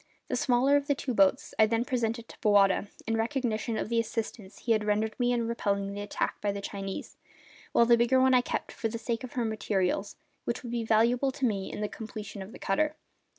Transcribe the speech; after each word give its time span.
The 0.29 0.35
smaller 0.35 0.77
of 0.77 0.87
the 0.87 0.95
two 0.95 1.13
boats 1.13 1.53
I 1.59 1.67
then 1.67 1.85
presented 1.85 2.27
to 2.27 2.39
Bowata, 2.39 2.87
in 3.05 3.15
recognition 3.17 3.77
of 3.77 3.87
the 3.89 3.99
assistance 3.99 4.57
he 4.57 4.71
had 4.71 4.83
rendered 4.83 5.13
me 5.19 5.31
in 5.31 5.47
repelling 5.47 5.93
the 5.93 6.01
attack 6.01 6.41
by 6.41 6.51
the 6.51 6.59
Chinese, 6.59 7.17
while 7.71 7.85
the 7.85 7.97
bigger 7.97 8.19
one 8.19 8.33
I 8.33 8.41
kept, 8.41 8.71
for 8.71 8.87
the 8.87 8.97
sake 8.97 9.23
of 9.23 9.33
her 9.33 9.45
materials, 9.45 10.15
which 10.43 10.63
would 10.63 10.71
be 10.71 10.83
valuable 10.83 11.31
to 11.33 11.45
me 11.45 11.71
in 11.71 11.81
the 11.81 11.87
completion 11.87 12.41
of 12.41 12.51
the 12.51 12.57
cutter. 12.57 12.95